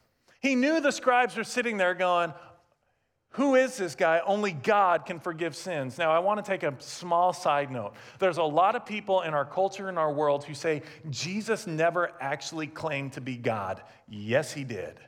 [0.41, 2.33] He knew the scribes were sitting there going,
[3.33, 4.21] who is this guy?
[4.25, 5.99] Only God can forgive sins.
[5.99, 7.93] Now, I want to take a small side note.
[8.19, 12.13] There's a lot of people in our culture, in our world, who say Jesus never
[12.21, 13.83] actually claimed to be God.
[14.09, 14.99] Yes, he did.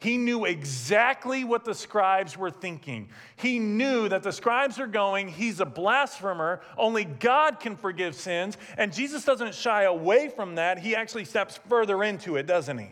[0.00, 3.08] He knew exactly what the scribes were thinking.
[3.36, 8.58] He knew that the scribes are going, he's a blasphemer, only God can forgive sins.
[8.76, 10.78] And Jesus doesn't shy away from that.
[10.78, 12.90] He actually steps further into it, doesn't he?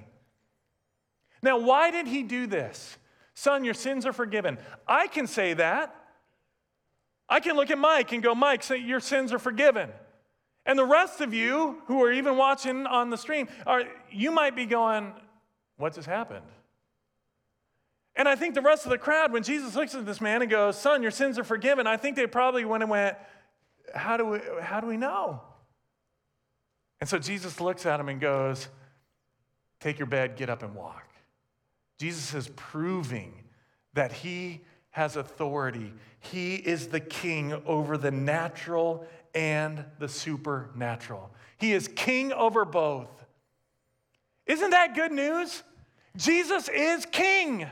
[1.43, 2.97] Now, why did he do this?
[3.35, 4.59] Son, your sins are forgiven.
[4.87, 5.95] I can say that.
[7.29, 9.91] I can look at Mike and go, Mike, say your sins are forgiven.
[10.67, 14.55] And the rest of you who are even watching on the stream, are, you might
[14.55, 15.13] be going,
[15.77, 16.45] What just happened?
[18.15, 20.51] And I think the rest of the crowd, when Jesus looks at this man and
[20.51, 23.17] goes, Son, your sins are forgiven, I think they probably went and went,
[23.95, 25.41] How do we, how do we know?
[27.01, 28.69] And so Jesus looks at him and goes,
[29.81, 31.03] Take your bed, get up and walk.
[32.03, 33.33] Jesus is proving
[33.95, 35.93] that he has authority.
[36.19, 41.31] He is the king over the natural and the supernatural.
[41.59, 43.25] He is king over both.
[44.47, 45.63] Isn't that good news?
[46.17, 47.69] Jesus is king.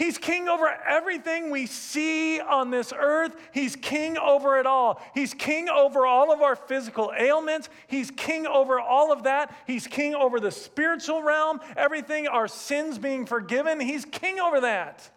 [0.00, 3.36] He's king over everything we see on this earth.
[3.52, 4.98] He's king over it all.
[5.12, 7.68] He's king over all of our physical ailments.
[7.86, 9.54] He's king over all of that.
[9.66, 13.78] He's king over the spiritual realm, everything, our sins being forgiven.
[13.78, 15.10] He's king over that.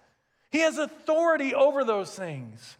[0.50, 2.76] He has authority over those things.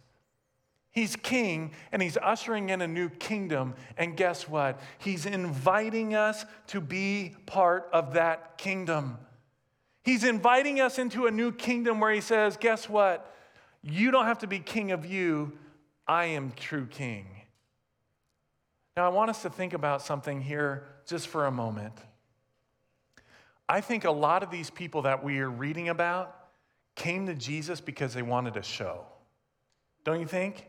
[0.90, 3.76] He's king and he's ushering in a new kingdom.
[3.96, 4.78] And guess what?
[4.98, 9.16] He's inviting us to be part of that kingdom.
[10.04, 13.34] He's inviting us into a new kingdom where he says, Guess what?
[13.82, 15.52] You don't have to be king of you.
[16.06, 17.26] I am true king.
[18.96, 21.94] Now, I want us to think about something here just for a moment.
[23.68, 26.36] I think a lot of these people that we are reading about
[26.94, 29.06] came to Jesus because they wanted a show.
[30.04, 30.68] Don't you think?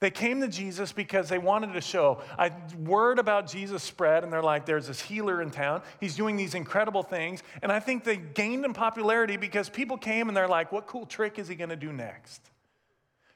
[0.00, 2.20] They came to Jesus because they wanted to show.
[2.38, 5.82] A word about Jesus spread, and they're like, there's this healer in town.
[5.98, 7.42] He's doing these incredible things.
[7.62, 11.04] And I think they gained in popularity because people came and they're like, what cool
[11.04, 12.42] trick is he going to do next?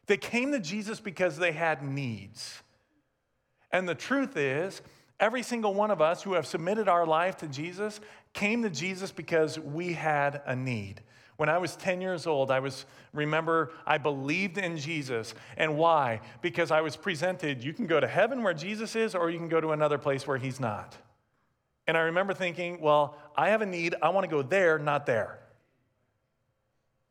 [0.06, 2.62] They came to Jesus because they had needs.
[3.72, 4.82] And the truth is,
[5.18, 8.00] every single one of us who have submitted our life to Jesus
[8.34, 11.02] came to Jesus because we had a need.
[11.42, 15.34] When I was 10 years old, I was, remember, I believed in Jesus.
[15.56, 16.20] And why?
[16.40, 19.48] Because I was presented, you can go to heaven where Jesus is, or you can
[19.48, 20.96] go to another place where he's not.
[21.88, 23.96] And I remember thinking, well, I have a need.
[24.00, 25.40] I want to go there, not there.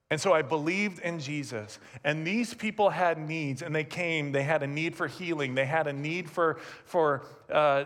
[0.09, 1.77] And so I believed in Jesus.
[2.05, 4.31] And these people had needs, and they came.
[4.31, 7.83] They had a need for healing, they had a need for, for uh,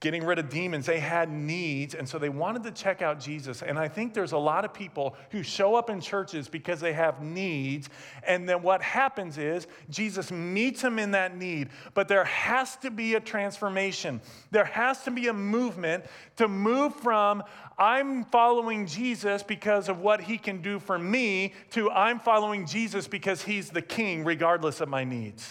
[0.00, 0.86] getting rid of demons.
[0.86, 3.62] They had needs, and so they wanted to check out Jesus.
[3.62, 6.94] And I think there's a lot of people who show up in churches because they
[6.94, 7.90] have needs,
[8.26, 11.68] and then what happens is Jesus meets them in that need.
[11.92, 16.94] But there has to be a transformation, there has to be a movement to move
[16.94, 17.42] from
[17.78, 23.06] I'm following Jesus because of what he can do for me to I'm following Jesus
[23.06, 25.50] because he's the king, regardless of my needs.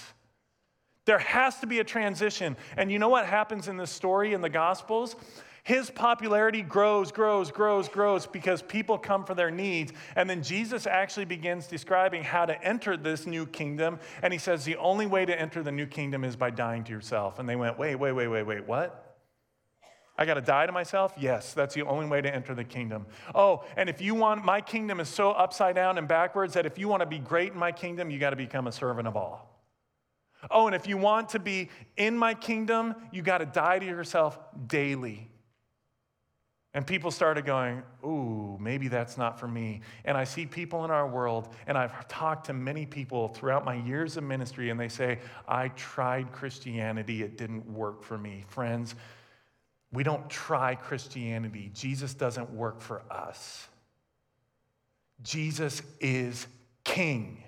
[1.09, 2.55] There has to be a transition.
[2.77, 5.15] And you know what happens in this story in the Gospels?
[5.63, 9.91] His popularity grows, grows, grows, grows because people come for their needs.
[10.15, 13.97] And then Jesus actually begins describing how to enter this new kingdom.
[14.21, 16.91] And he says, the only way to enter the new kingdom is by dying to
[16.91, 17.39] yourself.
[17.39, 19.17] And they went, wait, wait, wait, wait, wait, what?
[20.15, 21.15] I got to die to myself?
[21.17, 23.07] Yes, that's the only way to enter the kingdom.
[23.33, 26.77] Oh, and if you want, my kingdom is so upside down and backwards that if
[26.77, 29.17] you want to be great in my kingdom, you got to become a servant of
[29.17, 29.48] all.
[30.49, 33.85] Oh, and if you want to be in my kingdom, you got to die to
[33.85, 35.29] yourself daily.
[36.73, 39.81] And people started going, Ooh, maybe that's not for me.
[40.05, 43.73] And I see people in our world, and I've talked to many people throughout my
[43.73, 48.45] years of ministry, and they say, I tried Christianity, it didn't work for me.
[48.47, 48.95] Friends,
[49.91, 53.67] we don't try Christianity, Jesus doesn't work for us.
[55.21, 56.47] Jesus is
[56.85, 57.43] king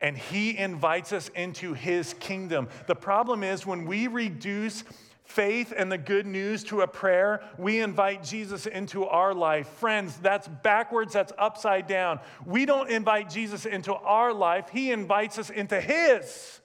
[0.00, 2.68] and he invites us into his kingdom.
[2.86, 4.84] The problem is when we reduce
[5.24, 9.66] faith and the good news to a prayer, we invite Jesus into our life.
[9.66, 12.20] Friends, that's backwards, that's upside down.
[12.44, 16.60] We don't invite Jesus into our life, he invites us into his.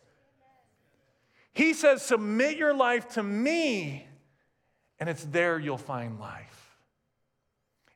[1.53, 4.07] He says, Submit your life to me,
[4.99, 6.77] and it's there you'll find life.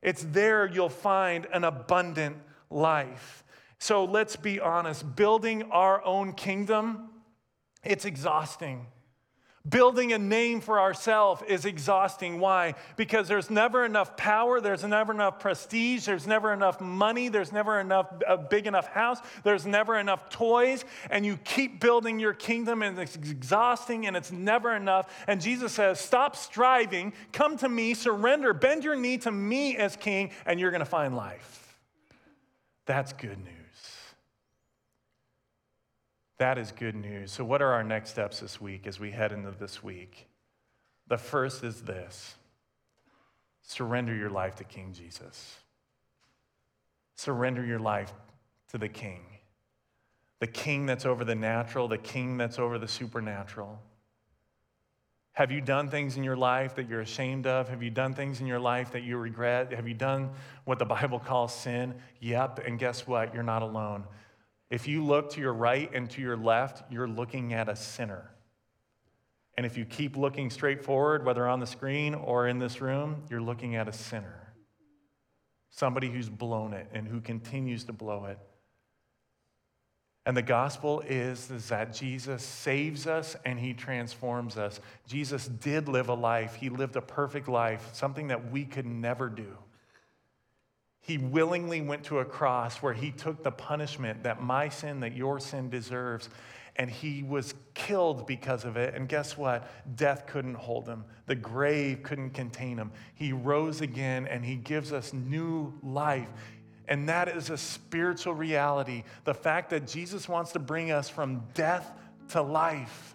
[0.02, 2.36] It's there you'll find an abundant
[2.68, 3.43] life.
[3.84, 7.10] So let's be honest building our own kingdom,
[7.84, 8.86] it's exhausting.
[9.68, 12.40] Building a name for ourselves is exhausting.
[12.40, 12.76] Why?
[12.96, 17.78] Because there's never enough power, there's never enough prestige, there's never enough money, there's never
[17.78, 22.80] enough a big enough house, there's never enough toys, and you keep building your kingdom
[22.80, 25.12] and it's exhausting and it's never enough.
[25.26, 29.94] And Jesus says, "Stop striving, come to me, surrender, bend your knee to me as
[29.94, 31.60] king, and you're going to find life."
[32.86, 33.53] That's good news.
[36.38, 37.32] That is good news.
[37.32, 40.26] So, what are our next steps this week as we head into this week?
[41.06, 42.34] The first is this
[43.62, 45.58] surrender your life to King Jesus.
[47.16, 48.12] Surrender your life
[48.70, 49.22] to the King.
[50.40, 53.80] The King that's over the natural, the King that's over the supernatural.
[55.32, 57.68] Have you done things in your life that you're ashamed of?
[57.68, 59.72] Have you done things in your life that you regret?
[59.72, 60.30] Have you done
[60.64, 61.94] what the Bible calls sin?
[62.20, 63.34] Yep, and guess what?
[63.34, 64.04] You're not alone.
[64.74, 68.32] If you look to your right and to your left, you're looking at a sinner.
[69.56, 73.22] And if you keep looking straight forward, whether on the screen or in this room,
[73.30, 74.52] you're looking at a sinner.
[75.70, 78.36] Somebody who's blown it and who continues to blow it.
[80.26, 84.80] And the gospel is, is that Jesus saves us and he transforms us.
[85.06, 89.28] Jesus did live a life, he lived a perfect life, something that we could never
[89.28, 89.56] do.
[91.04, 95.14] He willingly went to a cross where he took the punishment that my sin, that
[95.14, 96.30] your sin deserves,
[96.76, 98.94] and he was killed because of it.
[98.94, 99.70] And guess what?
[99.96, 102.90] Death couldn't hold him, the grave couldn't contain him.
[103.14, 106.30] He rose again and he gives us new life.
[106.88, 109.04] And that is a spiritual reality.
[109.24, 111.92] The fact that Jesus wants to bring us from death
[112.30, 113.13] to life.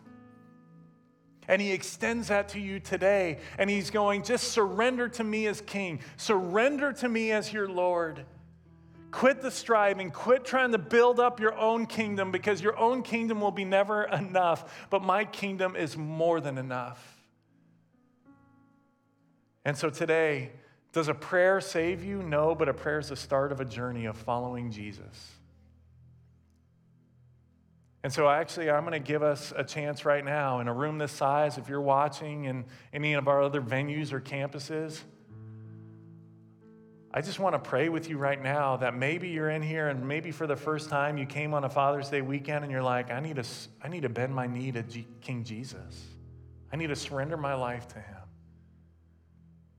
[1.50, 3.40] And he extends that to you today.
[3.58, 8.24] And he's going, just surrender to me as king, surrender to me as your Lord.
[9.10, 10.12] Quit the striving.
[10.12, 14.04] Quit trying to build up your own kingdom because your own kingdom will be never
[14.14, 14.88] enough.
[14.92, 17.18] But my kingdom is more than enough.
[19.66, 20.52] And so today,
[20.94, 22.22] does a prayer save you?
[22.22, 25.39] No, but a prayer is the start of a journey of following Jesus.
[28.04, 30.98] And so, actually, I'm going to give us a chance right now in a room
[30.98, 31.58] this size.
[31.58, 35.02] If you're watching in any of our other venues or campuses,
[37.12, 40.08] I just want to pray with you right now that maybe you're in here and
[40.08, 43.10] maybe for the first time you came on a Father's Day weekend and you're like,
[43.10, 43.46] I need to,
[43.84, 46.06] I need to bend my knee to G- King Jesus.
[46.72, 48.16] I need to surrender my life to him.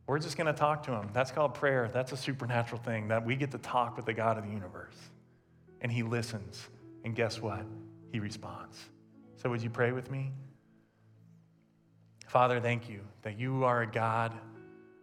[0.08, 1.08] We're just going to talk to him.
[1.12, 1.88] That's called prayer.
[1.92, 4.96] That's a supernatural thing that we get to talk with the God of the universe.
[5.80, 6.68] And he listens.
[7.04, 7.64] And guess what?
[8.12, 8.78] He responds.
[9.36, 10.32] So, would you pray with me?
[12.26, 14.32] Father, thank you that you are a God,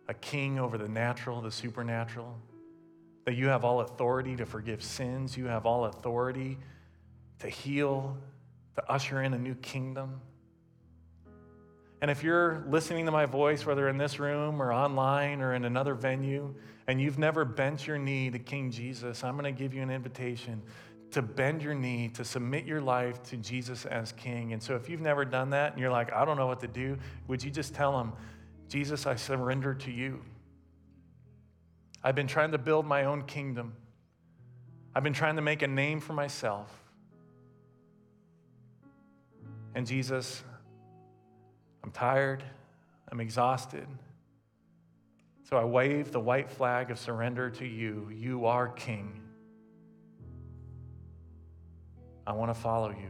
[0.07, 2.37] a king over the natural, the supernatural,
[3.25, 6.57] that you have all authority to forgive sins, you have all authority
[7.39, 8.17] to heal,
[8.75, 10.21] to usher in a new kingdom.
[12.01, 15.65] And if you're listening to my voice, whether in this room or online or in
[15.65, 16.53] another venue,
[16.87, 19.89] and you've never bent your knee to King Jesus, I'm going to give you an
[19.89, 20.61] invitation
[21.17, 24.53] to bend your knee, to submit your life to Jesus as King.
[24.53, 26.67] And so if you've never done that and you're like, I don't know what to
[26.67, 26.95] do,
[27.27, 28.13] would you just tell him,
[28.69, 30.21] Jesus, I surrender to you?
[32.03, 33.73] I've been trying to build my own kingdom.
[34.93, 36.71] I've been trying to make a name for myself.
[39.73, 40.43] And Jesus,
[41.83, 42.43] I'm tired.
[43.11, 43.87] I'm exhausted.
[45.49, 48.11] So I wave the white flag of surrender to you.
[48.13, 49.23] You are King.
[52.27, 53.09] I want to follow you.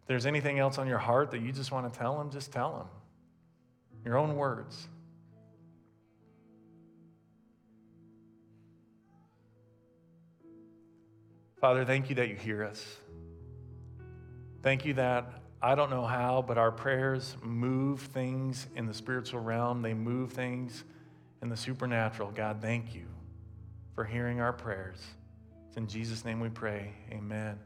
[0.00, 2.50] If there's anything else on your heart that you just want to tell him, just
[2.50, 2.86] tell him.
[4.04, 4.88] Your own words.
[11.60, 12.84] Father, thank you that you hear us.
[14.64, 15.30] Thank you that
[15.62, 20.32] I don't know how, but our prayers move things in the spiritual realm, they move
[20.32, 20.82] things
[21.42, 22.32] in the supernatural.
[22.32, 23.11] God, thank you
[23.94, 24.98] for hearing our prayers.
[25.68, 26.92] It's in Jesus' name we pray.
[27.10, 27.58] Amen.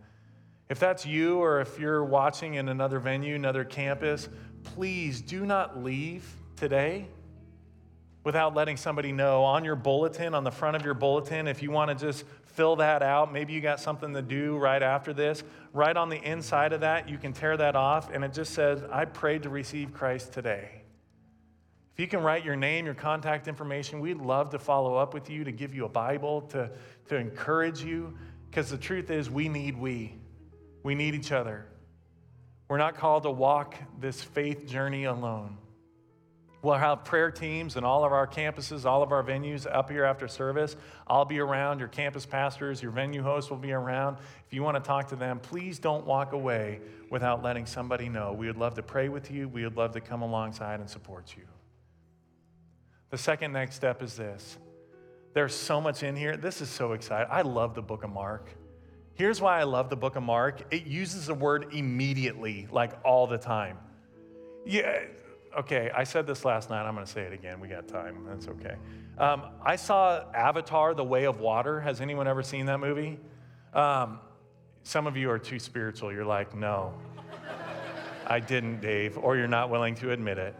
[0.68, 4.28] If that's you, or if you're watching in another venue, another campus,
[4.64, 6.24] please do not leave
[6.56, 7.06] today
[8.24, 11.70] without letting somebody know on your bulletin, on the front of your bulletin, if you
[11.70, 13.32] want to just fill that out.
[13.32, 15.44] Maybe you got something to do right after this.
[15.72, 18.82] Right on the inside of that, you can tear that off, and it just says,
[18.90, 20.82] I prayed to receive Christ today.
[21.96, 25.30] If you can write your name, your contact information, we'd love to follow up with
[25.30, 26.70] you, to give you a Bible, to,
[27.08, 28.14] to encourage you,
[28.50, 30.14] because the truth is, we need we.
[30.82, 31.64] We need each other.
[32.68, 35.56] We're not called to walk this faith journey alone.
[36.60, 40.04] We'll have prayer teams in all of our campuses, all of our venues up here
[40.04, 40.76] after service.
[41.06, 41.78] I'll be around.
[41.78, 44.18] Your campus pastors, your venue hosts will be around.
[44.46, 48.34] If you want to talk to them, please don't walk away without letting somebody know.
[48.34, 49.48] We would love to pray with you.
[49.48, 51.44] We would love to come alongside and support you.
[53.10, 54.58] The second next step is this
[55.34, 56.36] there's so much in here.
[56.36, 57.28] This is so exciting.
[57.30, 58.50] I love the book of Mark.
[59.14, 63.26] Here's why I love the book of Mark it uses the word immediately, like all
[63.26, 63.78] the time.
[64.64, 65.00] Yeah
[65.56, 66.86] okay, I said this last night.
[66.86, 67.60] I'm going to say it again.
[67.60, 68.24] We got time.
[68.28, 68.76] That's okay.
[69.18, 71.80] Um, I saw Avatar, The Way of Water.
[71.80, 73.18] Has anyone ever seen that movie?
[73.72, 74.20] Um,
[74.82, 76.12] some of you are too spiritual.
[76.12, 76.94] You're like, no,
[78.26, 80.54] I didn't, Dave, or you're not willing to admit it.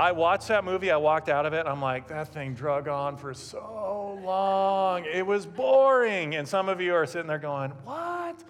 [0.00, 0.90] I watched that movie.
[0.90, 1.66] I walked out of it.
[1.66, 5.04] I'm like, that thing drug on for so long.
[5.04, 6.36] It was boring.
[6.36, 8.42] And some of you are sitting there going, what?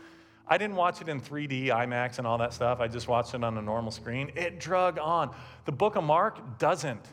[0.47, 2.79] I didn't watch it in 3D, IMAX, and all that stuff.
[2.79, 4.31] I just watched it on a normal screen.
[4.37, 5.35] It drug on.
[5.65, 7.05] The book of Mark doesn't.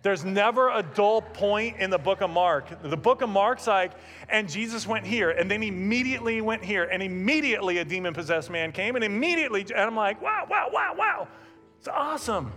[0.00, 2.82] There's never a dull point in the book of Mark.
[2.82, 3.92] The book of Mark's like,
[4.30, 8.72] and Jesus went here, and then immediately went here, and immediately a demon possessed man
[8.72, 11.28] came, and immediately, and I'm like, wow, wow, wow, wow.
[11.78, 12.54] It's awesome.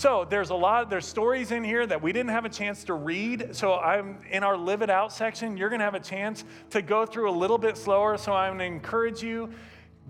[0.00, 2.94] So there's a lot, there's stories in here that we didn't have a chance to
[2.94, 3.54] read.
[3.54, 5.58] So I'm in our live it out section.
[5.58, 8.16] You're to have a chance to go through a little bit slower.
[8.16, 9.50] So I'm to encourage you,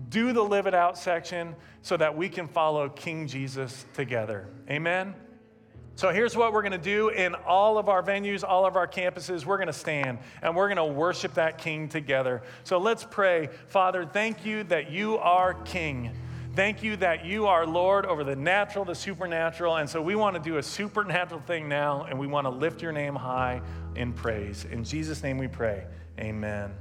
[0.07, 4.47] do the live it out section so that we can follow King Jesus together.
[4.69, 5.13] Amen.
[5.95, 8.87] So here's what we're going to do in all of our venues, all of our
[8.87, 9.45] campuses.
[9.45, 12.43] We're going to stand and we're going to worship that King together.
[12.63, 13.49] So let's pray.
[13.67, 16.15] Father, thank you that you are King.
[16.53, 19.77] Thank you that you are Lord over the natural, the supernatural.
[19.77, 22.81] And so we want to do a supernatural thing now, and we want to lift
[22.81, 23.61] your name high
[23.95, 24.65] in praise.
[24.65, 25.85] In Jesus' name we pray.
[26.19, 26.73] Amen.